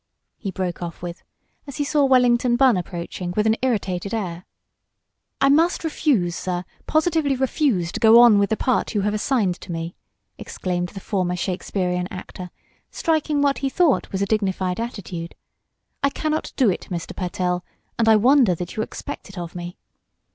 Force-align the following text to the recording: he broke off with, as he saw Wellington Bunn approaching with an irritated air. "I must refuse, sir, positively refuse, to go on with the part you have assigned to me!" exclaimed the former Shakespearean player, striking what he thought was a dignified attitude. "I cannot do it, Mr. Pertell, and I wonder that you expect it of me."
he 0.39 0.49
broke 0.49 0.81
off 0.81 1.03
with, 1.03 1.21
as 1.67 1.77
he 1.77 1.83
saw 1.83 2.03
Wellington 2.03 2.55
Bunn 2.55 2.75
approaching 2.75 3.35
with 3.37 3.45
an 3.45 3.55
irritated 3.61 4.15
air. 4.15 4.47
"I 5.39 5.47
must 5.49 5.83
refuse, 5.83 6.35
sir, 6.35 6.65
positively 6.87 7.35
refuse, 7.35 7.91
to 7.91 7.99
go 7.99 8.19
on 8.19 8.39
with 8.39 8.49
the 8.49 8.57
part 8.57 8.95
you 8.95 9.01
have 9.01 9.13
assigned 9.13 9.61
to 9.61 9.71
me!" 9.71 9.93
exclaimed 10.39 10.89
the 10.89 10.99
former 10.99 11.35
Shakespearean 11.35 12.07
player, 12.07 12.49
striking 12.89 13.43
what 13.43 13.59
he 13.59 13.69
thought 13.69 14.11
was 14.11 14.23
a 14.23 14.25
dignified 14.25 14.79
attitude. 14.79 15.35
"I 16.01 16.09
cannot 16.09 16.51
do 16.55 16.67
it, 16.71 16.87
Mr. 16.89 17.15
Pertell, 17.15 17.63
and 17.99 18.09
I 18.09 18.15
wonder 18.15 18.55
that 18.55 18.75
you 18.75 18.81
expect 18.81 19.29
it 19.29 19.37
of 19.37 19.53
me." 19.53 19.77